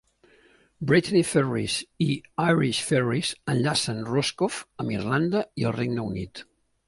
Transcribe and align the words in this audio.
Brittany 0.91 1.21
Ferries 1.31 1.75
i 2.05 2.07
Irish 2.45 2.79
Ferries 2.93 3.33
enllacen 3.55 4.01
Roscoff 4.15 4.59
amb 4.85 4.95
Irlanda 4.97 5.45
i 5.63 5.69
el 5.73 5.77
Regne 5.81 6.07
Unit. 6.13 6.43